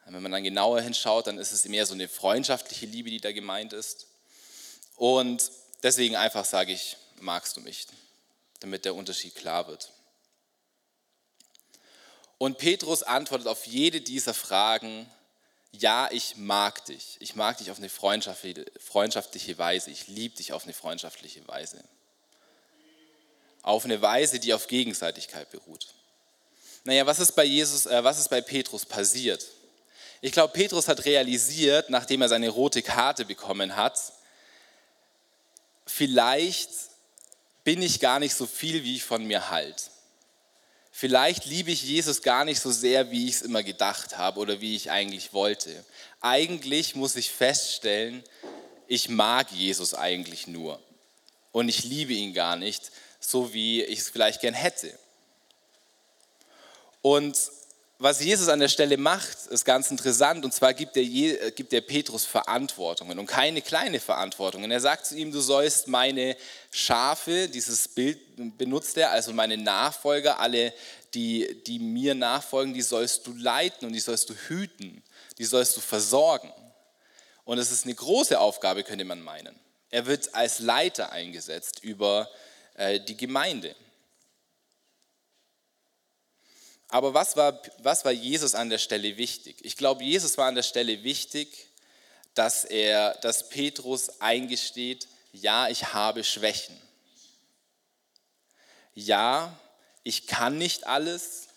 Wenn 0.06 0.24
man 0.24 0.32
dann 0.32 0.44
genauer 0.46 0.80
hinschaut, 0.80 1.28
dann 1.28 1.38
ist 1.38 1.52
es 1.52 1.66
mehr 1.66 1.86
so 1.86 1.94
eine 1.94 2.08
freundschaftliche 2.08 2.86
Liebe, 2.86 3.10
die 3.10 3.20
da 3.20 3.34
gemeint 3.34 3.74
ist. 3.74 4.08
Und 4.96 5.52
deswegen 5.84 6.16
einfach 6.16 6.46
sage 6.46 6.72
ich, 6.72 6.98
magst 7.20 7.58
du 7.58 7.62
mich, 7.62 7.88
damit 8.60 8.86
der 8.86 8.96
Unterschied 8.96 9.36
klar 9.36 9.68
wird. 9.68 9.92
Und 12.38 12.58
Petrus 12.58 13.04
antwortet 13.04 13.48
auf 13.48 13.68
jede 13.68 14.02
dieser 14.02 14.34
Fragen, 14.34 15.10
ja, 15.72 16.10
ich 16.12 16.36
mag 16.38 16.86
dich. 16.86 17.18
Ich 17.20 17.36
mag 17.36 17.58
dich 17.58 17.72
auf 17.72 17.78
eine 17.78 17.90
freundschaftliche 17.90 19.58
Weise. 19.58 19.92
Ich 19.92 20.08
liebe 20.08 20.36
dich 20.36 20.54
auf 20.54 20.64
eine 20.64 20.74
freundschaftliche 20.74 21.48
Weise. 21.48 21.84
Auf 23.62 23.86
eine 23.86 24.02
Weise, 24.02 24.40
die 24.40 24.54
auf 24.54 24.68
Gegenseitigkeit 24.68 25.50
beruht. 25.52 25.88
Naja, 26.84 27.06
was 27.06 27.20
ist 27.20 27.32
bei 27.32 27.46
Jesus, 27.46 27.86
äh, 27.86 28.04
was 28.04 28.20
ist 28.20 28.30
bei 28.30 28.42
Petrus 28.42 28.86
passiert? 28.86 29.46
Ich 30.22 30.32
glaube, 30.32 30.54
Petrus 30.54 30.88
hat 30.88 31.06
realisiert, 31.06 31.90
nachdem 31.90 32.22
er 32.22 32.30
seine 32.30 32.50
rote 32.50 32.82
Karte 32.82 33.26
bekommen 33.26 33.76
hat, 33.76 34.14
vielleicht 35.86 36.70
bin 37.64 37.82
ich 37.82 38.00
gar 38.00 38.20
nicht 38.20 38.36
so 38.36 38.46
viel, 38.46 38.84
wie 38.84 38.96
ich 38.96 39.04
von 39.04 39.26
mir 39.26 39.50
halt. 39.50 39.92
Vielleicht 40.92 41.46
liebe 41.46 41.72
ich 41.72 41.84
Jesus 41.84 42.22
gar 42.22 42.46
nicht 42.46 42.60
so 42.60 42.72
sehr, 42.72 43.10
wie 43.10 43.28
ich 43.28 43.36
es 43.36 43.42
immer 43.42 43.64
gedacht 43.64 44.18
habe 44.18 44.40
oder 44.40 44.62
wie 44.62 44.76
ich 44.76 44.92
eigentlich 44.92 45.34
wollte. 45.34 45.84
Eigentlich 46.22 46.96
muss 46.96 47.16
ich 47.16 47.32
feststellen, 47.32 48.24
ich 48.88 49.10
mag 49.10 49.52
Jesus 49.52 49.96
eigentlich 49.96 50.46
nur 50.46 50.80
und 51.52 51.68
ich 51.68 51.84
liebe 51.84 52.14
ihn 52.14 52.34
gar 52.34 52.56
nicht, 52.56 52.92
so 53.20 53.54
wie 53.54 53.82
ich 53.82 54.00
es 54.00 54.10
vielleicht 54.10 54.42
gern 54.42 54.54
hätte. 54.54 54.98
Und 57.02 57.36
was 58.04 58.20
Jesus 58.20 58.50
an 58.50 58.60
der 58.60 58.68
Stelle 58.68 58.98
macht, 58.98 59.48
ist 59.48 59.64
ganz 59.64 59.90
interessant. 59.90 60.44
Und 60.44 60.54
zwar 60.54 60.74
gibt 60.74 60.98
er, 60.98 61.04
äh, 61.04 61.52
gibt 61.52 61.72
er 61.72 61.80
Petrus 61.80 62.26
Verantwortungen 62.26 63.18
und 63.18 63.28
keine 63.28 63.62
kleine 63.62 64.02
Verantwortungen. 64.02 64.70
Er 64.72 64.82
sagt 64.82 65.06
zu 65.06 65.16
ihm, 65.16 65.32
du 65.32 65.40
sollst 65.40 65.88
meine 65.88 66.36
Schafe, 66.70 67.48
dieses 67.48 67.88
Bild 67.88 68.20
benutzt 68.58 68.98
er, 68.98 69.12
also 69.12 69.32
meine 69.32 69.56
Nachfolger, 69.56 70.38
alle, 70.42 70.74
die, 71.14 71.64
die 71.66 71.80
mir 71.80 72.14
nachfolgen, 72.14 72.74
die 72.74 72.82
sollst 72.82 73.26
du 73.26 73.34
leiten 73.38 73.88
und 73.88 73.94
die 73.94 74.02
sollst 74.02 74.30
du 74.30 74.34
hüten, 74.34 75.02
die 75.38 75.46
sollst 75.46 75.78
du 75.78 75.80
versorgen. 75.80 76.52
Und 77.46 77.58
es 77.58 77.72
ist 77.72 77.86
eine 77.86 77.96
große 77.96 78.38
Aufgabe, 78.38 78.84
könnte 78.84 79.06
man 79.06 79.22
meinen. 79.22 79.58
Er 79.92 80.06
wird 80.08 80.36
als 80.36 80.60
Leiter 80.60 81.14
eingesetzt 81.14 81.82
über 81.82 82.30
äh, 82.76 83.00
die 83.00 83.16
Gemeinde. 83.16 83.74
Aber 86.94 87.16
was 87.16 87.36
war, 87.36 87.60
was 87.80 88.06
war 88.06 88.12
Jesus 88.12 88.54
an 88.54 88.70
der 88.70 88.78
Stelle 88.78 89.18
wichtig? 89.18 89.58
Ich 89.64 89.78
glaube, 89.78 90.04
Jesus 90.04 90.38
war 90.38 90.48
an 90.48 90.54
der 90.54 90.62
Stelle 90.62 91.02
wichtig, 91.02 91.66
dass 92.36 92.66
er, 92.66 93.16
dass 93.16 93.50
Petrus 93.50 94.22
eingesteht, 94.22 95.08
ja, 95.32 95.70
ich 95.70 95.96
habe 95.96 96.24
Schwächen. 96.24 96.80
Ja, 98.94 99.60
ich 100.04 100.28
kann 100.28 100.60
nicht 100.60 100.86
alles. 100.86 101.48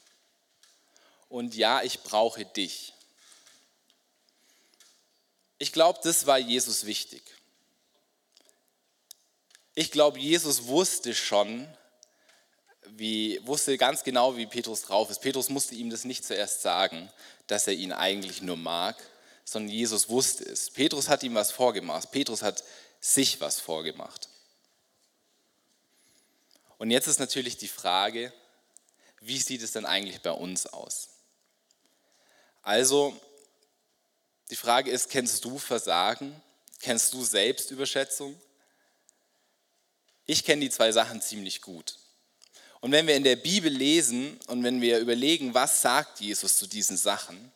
Und 1.28 1.54
ja, 1.54 1.82
ich 1.82 2.00
brauche 2.00 2.46
dich. 2.46 2.94
Ich 5.58 5.70
glaube, 5.70 6.00
das 6.02 6.24
war 6.24 6.38
Jesus 6.38 6.86
wichtig. 6.86 7.22
Ich 9.74 9.90
glaube, 9.90 10.18
Jesus 10.18 10.64
wusste 10.64 11.14
schon, 11.14 11.68
wie, 12.96 13.40
wusste 13.44 13.76
ganz 13.78 14.04
genau, 14.04 14.36
wie 14.36 14.46
Petrus 14.46 14.82
drauf 14.82 15.10
ist. 15.10 15.20
Petrus 15.20 15.48
musste 15.48 15.74
ihm 15.74 15.90
das 15.90 16.04
nicht 16.04 16.24
zuerst 16.24 16.62
sagen, 16.62 17.10
dass 17.46 17.66
er 17.66 17.74
ihn 17.74 17.92
eigentlich 17.92 18.42
nur 18.42 18.56
mag, 18.56 18.96
sondern 19.44 19.72
Jesus 19.72 20.08
wusste 20.08 20.44
es. 20.44 20.70
Petrus 20.70 21.08
hat 21.08 21.22
ihm 21.22 21.34
was 21.34 21.50
vorgemacht. 21.50 22.10
Petrus 22.10 22.42
hat 22.42 22.64
sich 23.00 23.40
was 23.40 23.60
vorgemacht. 23.60 24.28
Und 26.78 26.90
jetzt 26.90 27.06
ist 27.06 27.20
natürlich 27.20 27.56
die 27.56 27.68
Frage, 27.68 28.32
wie 29.20 29.38
sieht 29.38 29.62
es 29.62 29.72
denn 29.72 29.86
eigentlich 29.86 30.20
bei 30.22 30.32
uns 30.32 30.66
aus? 30.66 31.08
Also, 32.62 33.18
die 34.50 34.56
Frage 34.56 34.90
ist, 34.90 35.10
kennst 35.10 35.44
du 35.44 35.58
Versagen? 35.58 36.40
Kennst 36.80 37.12
du 37.14 37.24
Selbstüberschätzung? 37.24 38.38
Ich 40.26 40.44
kenne 40.44 40.62
die 40.62 40.70
zwei 40.70 40.92
Sachen 40.92 41.22
ziemlich 41.22 41.62
gut. 41.62 41.98
Und 42.80 42.92
wenn 42.92 43.06
wir 43.06 43.16
in 43.16 43.24
der 43.24 43.36
Bibel 43.36 43.72
lesen 43.72 44.38
und 44.46 44.62
wenn 44.62 44.80
wir 44.80 44.98
überlegen, 44.98 45.54
was 45.54 45.82
sagt 45.82 46.20
Jesus 46.20 46.56
zu 46.56 46.66
diesen 46.66 46.96
Sachen, 46.96 47.52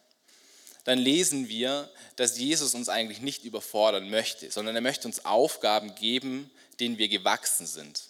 dann 0.85 0.99
lesen 0.99 1.49
wir, 1.49 1.91
dass 2.17 2.39
Jesus 2.39 2.75
uns 2.75 2.89
eigentlich 2.89 3.21
nicht 3.21 3.45
überfordern 3.45 4.11
möchte, 4.11 4.51
sondern 4.51 4.75
er 4.75 4.81
möchte 4.81 5.07
uns 5.07 5.25
Aufgaben 5.25 5.95
geben, 5.95 6.51
denen 6.81 6.99
wir 6.99 7.09
gewachsen 7.09 7.67
sind. 7.67 8.03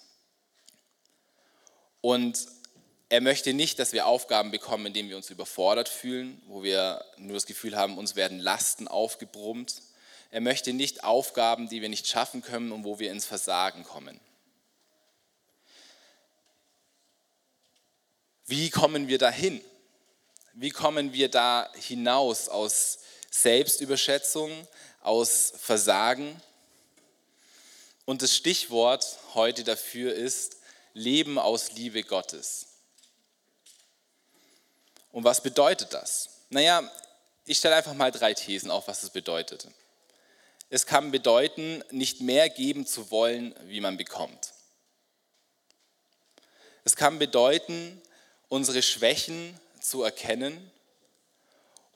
Und 2.01 2.47
er 3.09 3.21
möchte 3.21 3.53
nicht, 3.53 3.81
dass 3.81 3.93
wir 3.93 4.07
Aufgaben 4.07 4.53
bekommen, 4.53 4.87
in 4.87 4.93
denen 4.93 5.09
wir 5.09 5.17
uns 5.17 5.31
überfordert 5.31 5.89
fühlen, 5.89 6.41
wo 6.47 6.63
wir 6.63 7.05
nur 7.17 7.35
das 7.35 7.47
Gefühl 7.47 7.77
haben, 7.77 7.99
uns 7.99 8.15
werden 8.15 8.39
Lasten 8.39 8.87
aufgebrummt. 8.87 9.83
Er 10.31 10.41
möchte 10.41 10.73
nicht 10.73 11.03
Aufgaben, 11.03 11.69
die 11.69 11.83
wir 11.83 11.89
nicht 11.89 12.07
schaffen 12.07 12.41
können 12.41 12.71
und 12.71 12.85
wo 12.85 13.01
wir 13.01 13.11
ins 13.11 13.27
Versagen 13.27 13.83
kommen. 13.83 14.21
Wie 18.51 18.69
kommen 18.69 19.07
wir 19.07 19.19
dahin? 19.19 19.65
Wie 20.55 20.71
kommen 20.71 21.13
wir 21.13 21.29
da 21.29 21.71
hinaus 21.77 22.49
aus 22.49 22.99
Selbstüberschätzung, 23.31 24.67
aus 25.03 25.53
Versagen? 25.57 26.43
Und 28.07 28.23
das 28.23 28.35
Stichwort 28.35 29.19
heute 29.35 29.63
dafür 29.63 30.13
ist 30.13 30.57
Leben 30.95 31.39
aus 31.39 31.75
Liebe 31.75 32.03
Gottes. 32.03 32.67
Und 35.13 35.23
was 35.23 35.45
bedeutet 35.45 35.95
das? 35.95 36.31
Naja, 36.49 36.91
ich 37.45 37.59
stelle 37.59 37.77
einfach 37.77 37.95
mal 37.95 38.11
drei 38.11 38.35
Thesen 38.35 38.73
auf, 38.73 38.89
was 38.89 39.05
es 39.05 39.11
bedeutet. 39.11 39.69
Es 40.71 40.87
kann 40.87 41.13
bedeuten, 41.13 41.85
nicht 41.93 42.21
mehr 42.21 42.49
geben 42.49 42.85
zu 42.85 43.13
wollen, 43.13 43.55
wie 43.69 43.81
man 43.81 43.97
bekommt. 43.97 44.55
Es 46.83 46.97
kann 46.97 47.21
bedeuten, 47.21 48.03
unsere 48.51 48.83
Schwächen 48.83 49.59
zu 49.81 50.03
erkennen 50.03 50.71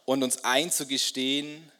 und 0.06 0.22
uns 0.22 0.44
einzugestehen, 0.44 1.70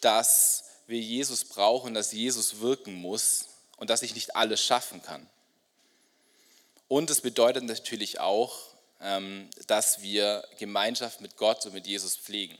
dass 0.00 0.64
wir 0.86 1.00
Jesus 1.00 1.44
brauchen, 1.44 1.94
dass 1.94 2.12
Jesus 2.12 2.60
wirken 2.60 2.94
muss 2.94 3.48
und 3.78 3.90
dass 3.90 4.02
ich 4.02 4.14
nicht 4.14 4.36
alles 4.36 4.64
schaffen 4.64 5.02
kann. 5.02 5.28
Und 6.88 7.08
es 7.10 7.22
bedeutet 7.22 7.64
natürlich 7.64 8.20
auch, 8.20 8.58
ähm, 9.00 9.48
dass 9.66 10.02
wir 10.02 10.46
Gemeinschaft 10.58 11.20
mit 11.20 11.36
Gott 11.36 11.64
und 11.64 11.72
mit 11.72 11.86
Jesus 11.86 12.16
pflegen. 12.16 12.58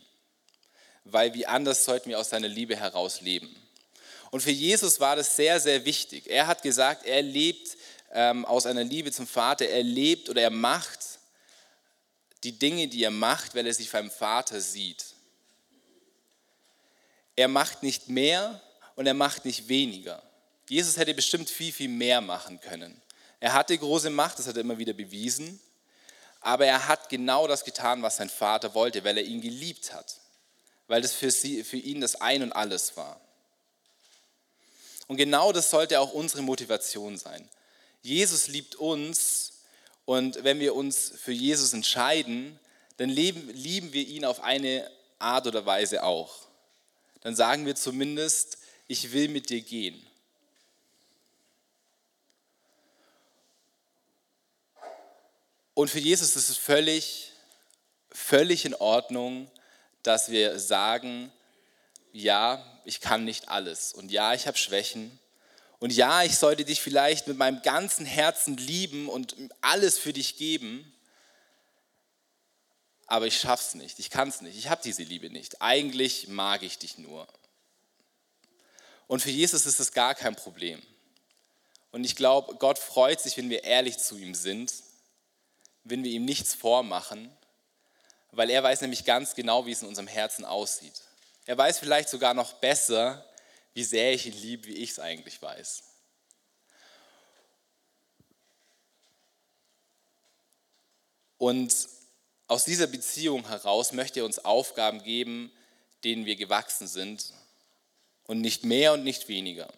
Weil 1.05 1.35
wie 1.35 1.47
anders 1.47 1.85
sollten 1.85 2.09
wir 2.09 2.19
aus 2.19 2.31
seiner 2.31 2.49
Liebe 2.49 2.77
heraus 2.77 3.21
leben. 3.21 3.55
Und 4.31 4.41
für 4.41 4.53
Jesus 4.53 5.01
war 5.01 5.17
das 5.17 5.37
sehr, 5.37 5.61
sehr 5.61 5.85
wichtig. 5.85 6.29
Er 6.29 6.47
hat 6.47 6.63
gesagt, 6.63 7.05
er 7.05 7.21
lebt 7.21 7.77
ähm, 8.13 8.45
aus 8.45 8.67
einer 8.67 8.85
Liebe 8.85 9.13
zum 9.13 9.27
Vater. 9.27 9.69
Er 9.69 9.83
lebt 9.83 10.29
oder 10.29 10.43
er 10.43 10.51
macht 10.51 11.19
die 12.45 12.59
Dinge, 12.59 12.89
die 12.89 13.05
er 13.05 13.11
macht, 13.11 13.55
weil 13.55 13.67
er 13.67 13.75
sich 13.75 13.91
beim 13.91 14.11
Vater 14.11 14.61
sieht. 14.61 15.05
Er 17.37 17.49
macht 17.49 17.83
nicht 17.83 18.09
mehr 18.09 18.61
und 18.97 19.07
er 19.07 19.15
macht 19.15 19.45
nicht 19.45 19.69
weniger. 19.69 20.23
Jesus 20.69 20.97
hätte 20.97 21.15
bestimmt 21.15 21.51
viel, 21.51 21.73
viel 21.73 21.89
mehr 21.89 22.21
machen 22.21 22.61
können. 22.61 23.01
Er 23.41 23.55
hatte 23.55 23.77
große 23.77 24.11
Macht, 24.11 24.39
das 24.39 24.47
hat 24.47 24.57
er 24.57 24.61
immer 24.61 24.79
wieder 24.79 24.93
bewiesen, 24.93 25.61
aber 26.41 26.67
er 26.67 26.87
hat 26.87 27.09
genau 27.09 27.47
das 27.47 27.65
getan, 27.65 28.03
was 28.03 28.17
sein 28.17 28.29
Vater 28.29 28.75
wollte, 28.75 29.03
weil 29.03 29.17
er 29.19 29.25
ihn 29.25 29.41
geliebt 29.41 29.93
hat, 29.93 30.21
weil 30.87 31.03
das 31.03 31.13
für, 31.13 31.31
sie, 31.31 31.65
für 31.65 31.79
ihn 31.79 32.01
das 32.01 32.21
Ein 32.21 32.43
und 32.43 32.53
alles 32.53 32.97
war. 32.97 33.21
Und 35.07 35.17
genau 35.17 35.53
das 35.53 35.71
sollte 35.71 35.99
auch 35.99 36.13
unsere 36.13 36.43
Motivation 36.43 37.17
sein. 37.17 37.49
Jesus 38.03 38.49
liebt 38.49 38.77
uns 38.77 39.53
und 40.05 40.43
wenn 40.43 40.59
wir 40.61 40.75
uns 40.75 41.13
für 41.23 41.33
Jesus 41.33 41.73
entscheiden, 41.73 42.59
dann 42.97 43.09
lieben, 43.09 43.49
lieben 43.51 43.93
wir 43.93 44.07
ihn 44.07 44.25
auf 44.25 44.41
eine 44.41 44.91
Art 45.19 45.47
oder 45.47 45.67
Weise 45.67 46.03
auch. 46.03 46.49
Dann 47.21 47.37
sagen 47.37 47.67
wir 47.67 47.75
zumindest, 47.75 48.59
ich 48.89 49.13
will 49.13 49.29
mit 49.29 49.51
dir 49.51 49.61
gehen. 49.61 50.05
Und 55.75 55.89
für 55.89 55.99
Jesus 55.99 56.37
ist 56.37 56.49
es 56.49 56.57
völlig, 56.57 57.33
völlig 58.11 58.65
in 58.65 58.75
Ordnung, 58.75 59.51
dass 60.03 60.31
wir 60.31 60.59
sagen, 60.59 61.33
ja, 62.13 62.65
ich 62.85 63.01
kann 63.01 63.25
nicht 63.25 63.49
alles 63.49 63.93
und 63.93 64.11
ja, 64.11 64.35
ich 64.35 64.47
habe 64.47 64.59
Schwächen 64.59 65.19
und 65.81 65.95
ja, 65.95 66.23
ich 66.23 66.37
sollte 66.37 66.65
dich 66.65 66.83
vielleicht 66.83 67.27
mit 67.27 67.39
meinem 67.39 67.63
ganzen 67.63 68.05
Herzen 68.05 68.57
lieben 68.59 69.09
und 69.09 69.35
alles 69.63 69.99
für 69.99 70.13
dich 70.13 70.37
geben, 70.37 70.93
aber 73.07 73.27
ich 73.27 73.41
schaff's 73.41 73.75
nicht, 73.75 73.99
ich 73.99 74.11
kann 74.11 74.29
es 74.29 74.43
nicht, 74.43 74.57
ich 74.57 74.69
habe 74.69 74.83
diese 74.85 75.03
Liebe 75.03 75.31
nicht. 75.31 75.61
Eigentlich 75.63 76.29
mag 76.29 76.63
ich 76.63 76.79
dich 76.79 76.99
nur. 76.99 77.27
Und 79.09 79.21
für 79.21 79.31
Jesus 79.31 79.67
ist 79.67 79.81
es 79.81 79.93
gar 79.93 80.15
kein 80.15 80.37
Problem. 80.37 80.81
Und 81.93 82.05
ich 82.05 82.15
glaube, 82.15 82.55
Gott 82.57 82.79
freut 82.79 83.21
sich, 83.21 83.37
wenn 83.37 83.51
wir 83.51 83.65
ehrlich 83.65 83.99
zu 83.99 84.17
ihm 84.17 84.35
sind, 84.35 84.73
wenn 85.83 86.05
wir 86.05 86.13
ihm 86.13 86.25
nichts 86.25 86.55
vormachen, 86.55 87.35
weil 88.33 88.51
er 88.51 88.63
weiß 88.63 88.83
nämlich 88.83 89.05
ganz 89.05 89.35
genau, 89.35 89.67
wie 89.67 89.73
es 89.73 89.83
in 89.83 89.89
unserem 89.89 90.07
Herzen 90.07 90.45
aussieht. 90.45 91.01
Er 91.47 91.59
weiß 91.59 91.79
vielleicht 91.79 92.11
sogar 92.11 92.35
noch 92.35 92.53
besser, 92.53 93.25
wie 93.75 93.85
sehr 93.85 94.13
ich 94.13 94.27
ihn 94.27 94.41
liebe, 94.41 94.69
wie 94.69 94.77
ich 94.77 94.91
es 94.91 94.99
eigentlich 94.99 95.41
weiß. 95.41 95.83
Und 101.39 101.89
aus 102.49 102.65
dieser 102.65 102.87
Beziehung 102.87 103.47
heraus 103.49 103.93
möchte 103.93 104.21
er 104.21 104.27
uns 104.27 104.45
Aufgaben 104.45 105.03
geben, 105.03 105.51
denen 106.05 106.27
wir 106.27 106.37
gewachsen 106.37 106.87
sind 106.87 107.33
und 108.25 108.41
nicht 108.41 108.65
mehr 108.65 108.93
und 108.93 109.05
nicht 109.05 109.29
weniger. 109.29 109.73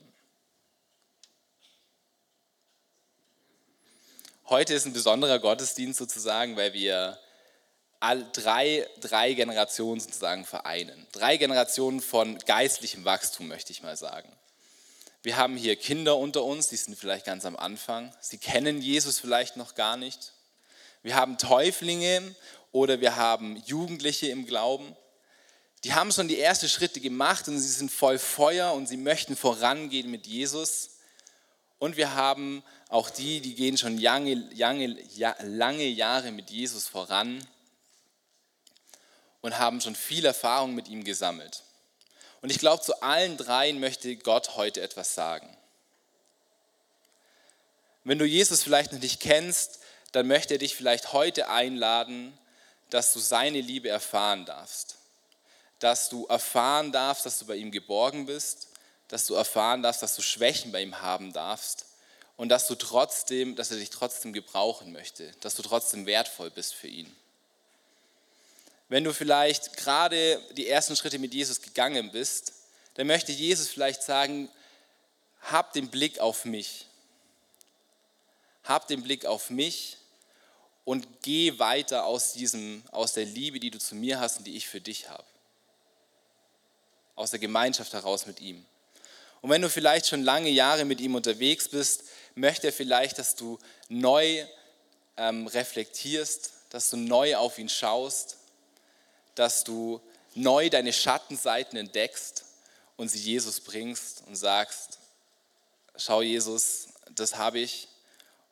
Heute 4.47 4.75
ist 4.75 4.87
ein 4.87 4.93
besonderer 4.93 5.39
Gottesdienst 5.39 5.99
sozusagen, 5.99 6.57
weil 6.57 6.73
wir 6.73 7.19
all, 8.03 8.27
drei, 8.33 8.87
drei 9.01 9.33
Generationen 9.33 10.01
sozusagen 10.01 10.45
vereinen. 10.45 11.07
Drei 11.13 11.37
Generationen 11.37 12.01
von 12.01 12.37
geistlichem 12.41 13.05
Wachstum, 13.05 13.47
möchte 13.47 13.71
ich 13.71 13.83
mal 13.83 13.97
sagen. 13.97 14.29
Wir 15.23 15.37
haben 15.37 15.57
hier 15.57 15.77
Kinder 15.77 16.17
unter 16.17 16.43
uns, 16.43 16.69
die 16.69 16.77
sind 16.77 16.99
vielleicht 16.99 17.25
ganz 17.25 17.45
am 17.45 17.57
Anfang. 17.57 18.13
Sie 18.21 18.39
kennen 18.39 18.83
Jesus 18.83 19.21
vielleicht 19.21 19.57
noch 19.57 19.77
gar 19.77 19.97
nicht. 19.97 20.33
Wir 21.05 21.15
haben 21.15 21.39
Täuflinge 21.39 22.35
oder 22.73 23.01
wir 23.01 23.15
haben 23.15 23.63
Jugendliche 23.67 24.27
im 24.29 24.47
Glauben. 24.47 24.97
Die 25.85 25.95
haben 25.95 26.11
schon 26.11 26.27
die 26.27 26.41
ersten 26.41 26.69
Schritte 26.69 27.01
gemacht 27.01 27.47
und 27.47 27.59
sie 27.61 27.69
sind 27.69 27.93
voll 27.93 28.19
Feuer 28.19 28.73
und 28.73 28.89
sie 28.89 28.97
möchten 28.97 29.37
vorangehen 29.37 30.11
mit 30.11 30.27
Jesus. 30.27 30.91
Und 31.79 31.97
wir 31.97 32.15
haben 32.15 32.65
auch 32.89 33.11
die, 33.11 33.41
die 33.41 33.55
gehen 33.55 33.79
schon 33.79 33.97
lange, 33.97 34.35
lange, 34.57 34.97
lange 35.45 35.87
Jahre 35.87 36.33
mit 36.33 36.51
Jesus 36.51 36.89
voran 36.89 37.47
und 39.43 39.59
haben 39.59 39.81
schon 39.81 39.95
viel 39.95 40.25
Erfahrung 40.25 40.75
mit 40.75 40.89
ihm 40.89 41.05
gesammelt. 41.05 41.63
Und 42.41 42.51
ich 42.51 42.59
glaube, 42.59 42.83
zu 42.83 43.03
allen 43.03 43.37
dreien 43.37 43.79
möchte 43.79 44.17
Gott 44.17 44.57
heute 44.57 44.81
etwas 44.81 45.15
sagen. 45.15 45.57
Wenn 48.05 48.19
du 48.19 48.25
Jesus 48.25 48.63
vielleicht 48.63 48.93
noch 48.93 49.01
nicht 49.01 49.21
kennst, 49.21 49.81
dann 50.13 50.27
möchte 50.27 50.55
er 50.55 50.59
dich 50.59 50.75
vielleicht 50.75 51.13
heute 51.13 51.49
einladen, 51.49 52.37
dass 52.91 53.13
du 53.13 53.21
seine 53.21 53.61
Liebe 53.61 53.89
erfahren 53.89 54.45
darfst. 54.45 54.97
Dass 55.79 56.09
du 56.09 56.27
erfahren 56.27 56.93
darfst, 56.93 57.27
dass 57.27 57.39
du 57.39 57.47
bei 57.47 57.57
ihm 57.57 57.71
geborgen 57.71 58.27
bist, 58.27 58.69
dass 59.09 59.27
du 59.27 59.35
erfahren 59.35 59.83
darfst, 59.83 60.03
dass 60.03 60.17
du 60.17 60.23
Schwächen 60.23 60.73
bei 60.73 60.83
ihm 60.83 61.01
haben 61.01 61.33
darfst 61.33 61.87
und 62.37 62.49
dass 62.49 62.67
du 62.67 62.75
trotzdem, 62.75 63.57
dass 63.57 63.71
er 63.71 63.77
dich 63.77 63.91
trotzdem 63.91 64.33
gebrauchen 64.33 64.93
möchte, 64.93 65.31
dass 65.41 65.55
du 65.55 65.63
trotzdem 65.63 66.07
wertvoll 66.07 66.51
bist 66.51 66.75
für 66.75 66.89
ihn. 66.89 67.15
Wenn 68.93 69.05
du 69.05 69.15
vielleicht 69.15 69.79
gerade 69.79 70.39
die 70.51 70.69
ersten 70.69 70.97
Schritte 70.97 71.19
mit 71.19 71.33
Jesus 71.33 71.63
gegangen 71.63 72.13
bist, 72.13 72.53
dann 72.93 73.07
möchte 73.07 73.33
Jesus 73.33 73.69
vielleicht 73.69 74.03
sagen, 74.03 74.51
hab 75.41 75.73
den 75.73 75.89
Blick 75.89 76.19
auf 76.19 76.45
mich. 76.45 76.85
Hab 78.65 78.87
den 78.89 79.03
Blick 79.03 79.25
auf 79.25 79.49
mich 79.49 79.97
und 80.85 81.09
geh 81.23 81.59
weiter 81.59 82.05
aus, 82.05 82.35
diesem, 82.35 82.83
aus 82.91 83.15
der 83.15 83.25
Liebe, 83.25 83.61
die 83.61 83.71
du 83.71 83.79
zu 83.79 83.95
mir 83.95 84.21
hast 84.21 84.37
und 84.37 84.47
die 84.47 84.57
ich 84.57 84.69
für 84.69 84.83
dich 84.83 85.09
habe. 85.09 85.25
Aus 87.15 87.31
der 87.31 87.41
Gemeinschaft 87.41 87.95
heraus 87.95 88.27
mit 88.27 88.43
ihm. 88.43 88.63
Und 89.41 89.49
wenn 89.49 89.63
du 89.63 89.71
vielleicht 89.71 90.07
schon 90.07 90.23
lange 90.23 90.51
Jahre 90.51 90.85
mit 90.85 91.01
ihm 91.01 91.15
unterwegs 91.15 91.67
bist, 91.67 92.05
möchte 92.35 92.67
er 92.67 92.75
vielleicht, 92.75 93.19
dass 93.19 93.37
du 93.37 93.59
neu 93.89 94.47
ähm, 95.17 95.47
reflektierst, 95.47 96.53
dass 96.69 96.91
du 96.91 96.99
neu 96.99 97.37
auf 97.37 97.59
ihn 97.59 97.71
schaust 97.71 98.37
dass 99.35 99.65
du 99.65 100.01
neu 100.35 100.71
deine 100.71 100.93
Schattenseiten 100.93 101.79
entdeckst 101.79 102.45
und 102.97 103.09
sie 103.09 103.19
Jesus 103.19 103.61
bringst 103.61 104.23
und 104.27 104.37
sagst, 104.37 104.99
schau 105.97 106.23
Jesus, 106.23 106.89
das 107.11 107.37
habe 107.37 107.61
ich 107.61 107.89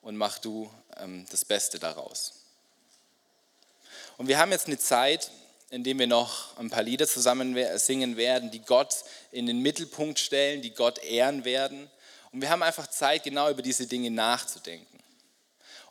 und 0.02 0.16
mach 0.16 0.38
du 0.38 0.70
ähm, 0.96 1.26
das 1.30 1.44
Beste 1.44 1.78
daraus. 1.78 2.34
Und 4.16 4.28
wir 4.28 4.38
haben 4.38 4.52
jetzt 4.52 4.66
eine 4.66 4.78
Zeit, 4.78 5.30
in 5.70 5.84
der 5.84 5.98
wir 5.98 6.06
noch 6.06 6.56
ein 6.58 6.68
paar 6.68 6.82
Lieder 6.82 7.06
zusammen 7.06 7.56
singen 7.78 8.16
werden, 8.16 8.50
die 8.50 8.60
Gott 8.60 9.04
in 9.30 9.46
den 9.46 9.60
Mittelpunkt 9.60 10.18
stellen, 10.18 10.62
die 10.62 10.74
Gott 10.74 10.98
ehren 10.98 11.44
werden. 11.44 11.88
Und 12.32 12.42
wir 12.42 12.50
haben 12.50 12.62
einfach 12.62 12.88
Zeit, 12.88 13.22
genau 13.22 13.48
über 13.50 13.62
diese 13.62 13.86
Dinge 13.86 14.10
nachzudenken. 14.10 14.98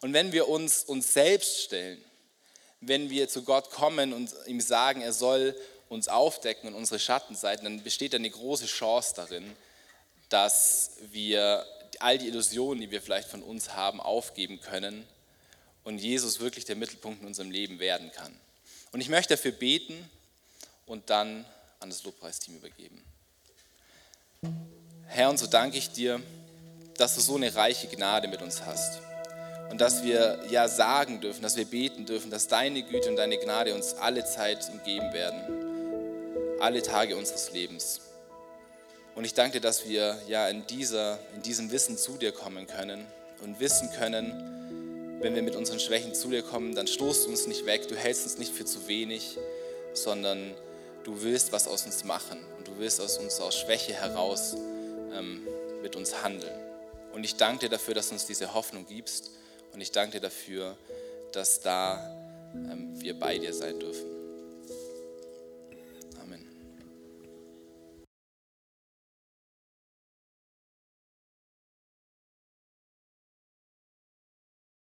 Und 0.01 0.13
wenn 0.13 0.31
wir 0.31 0.47
uns 0.47 0.83
uns 0.83 1.13
selbst 1.13 1.61
stellen, 1.61 2.03
wenn 2.81 3.09
wir 3.09 3.27
zu 3.27 3.43
Gott 3.43 3.71
kommen 3.71 4.13
und 4.13 4.33
ihm 4.45 4.61
sagen, 4.61 5.01
er 5.01 5.13
soll 5.13 5.55
uns 5.89 6.07
aufdecken 6.07 6.69
und 6.69 6.75
unsere 6.75 6.99
Schattenseiten, 6.99 7.63
dann 7.63 7.83
besteht 7.83 8.13
eine 8.15 8.29
große 8.29 8.67
Chance 8.67 9.13
darin, 9.15 9.55
dass 10.29 10.91
wir 11.11 11.65
all 11.99 12.17
die 12.17 12.27
Illusionen, 12.27 12.81
die 12.81 12.91
wir 12.91 13.01
vielleicht 13.01 13.27
von 13.27 13.41
uns 13.41 13.73
haben, 13.73 13.99
aufgeben 13.99 14.61
können 14.61 15.05
und 15.83 15.97
Jesus 15.97 16.39
wirklich 16.39 16.65
der 16.65 16.75
Mittelpunkt 16.75 17.21
in 17.21 17.27
unserem 17.27 17.51
Leben 17.51 17.79
werden 17.79 18.11
kann. 18.11 18.33
Und 18.91 19.01
ich 19.01 19.09
möchte 19.09 19.35
dafür 19.35 19.51
beten 19.51 20.09
und 20.85 21.09
dann 21.09 21.45
an 21.79 21.89
das 21.89 22.03
Lobpreisteam 22.03 22.55
übergeben. 22.55 23.03
Herr, 25.07 25.29
und 25.29 25.37
so 25.37 25.47
danke 25.47 25.77
ich 25.77 25.91
dir, 25.91 26.21
dass 26.97 27.15
du 27.15 27.21
so 27.21 27.35
eine 27.35 27.53
reiche 27.55 27.87
Gnade 27.87 28.27
mit 28.27 28.41
uns 28.41 28.61
hast. 28.61 29.08
Und 29.69 29.81
dass 29.81 30.03
wir 30.03 30.39
ja 30.49 30.67
sagen 30.67 31.21
dürfen, 31.21 31.43
dass 31.43 31.55
wir 31.55 31.65
beten 31.65 32.05
dürfen, 32.05 32.31
dass 32.31 32.47
deine 32.47 32.81
Güte 32.81 33.09
und 33.09 33.15
deine 33.15 33.37
Gnade 33.37 33.75
uns 33.75 33.93
alle 33.93 34.25
Zeit 34.25 34.67
umgeben 34.71 35.13
werden. 35.13 36.59
Alle 36.59 36.81
Tage 36.81 37.15
unseres 37.15 37.51
Lebens. 37.51 38.01
Und 39.15 39.25
ich 39.25 39.33
danke 39.33 39.59
dir, 39.59 39.61
dass 39.61 39.87
wir 39.87 40.17
ja 40.27 40.47
in, 40.49 40.65
dieser, 40.67 41.19
in 41.35 41.41
diesem 41.41 41.71
Wissen 41.71 41.97
zu 41.97 42.17
dir 42.17 42.31
kommen 42.31 42.67
können 42.67 43.05
und 43.43 43.59
wissen 43.59 43.89
können, 43.91 45.19
wenn 45.21 45.35
wir 45.35 45.43
mit 45.43 45.55
unseren 45.55 45.79
Schwächen 45.79 46.13
zu 46.13 46.29
dir 46.29 46.41
kommen, 46.41 46.75
dann 46.75 46.87
stoßt 46.87 47.25
du 47.25 47.29
uns 47.29 47.45
nicht 47.45 47.65
weg, 47.65 47.87
du 47.87 47.95
hältst 47.95 48.23
uns 48.23 48.37
nicht 48.37 48.53
für 48.53 48.65
zu 48.65 48.87
wenig, 48.87 49.37
sondern 49.93 50.53
du 51.03 51.21
willst 51.21 51.51
was 51.51 51.67
aus 51.67 51.85
uns 51.85 52.05
machen 52.05 52.39
und 52.57 52.67
du 52.67 52.71
willst 52.77 53.01
aus 53.01 53.17
uns 53.17 53.39
aus 53.39 53.57
Schwäche 53.57 53.93
heraus 53.93 54.55
ähm, 55.13 55.45
mit 55.81 55.95
uns 55.95 56.23
handeln. 56.23 56.53
Und 57.13 57.23
ich 57.23 57.35
danke 57.35 57.65
dir 57.65 57.69
dafür, 57.69 57.93
dass 57.93 58.09
du 58.09 58.15
uns 58.15 58.25
diese 58.25 58.53
Hoffnung 58.53 58.85
gibst 58.87 59.31
und 59.73 59.81
ich 59.81 59.91
danke 59.91 60.13
dir 60.13 60.21
dafür, 60.21 60.75
dass 61.31 61.61
da 61.61 61.99
ähm, 62.53 62.99
wir 63.01 63.19
bei 63.19 63.37
dir 63.37 63.53
sein 63.53 63.79
dürfen. 63.79 64.18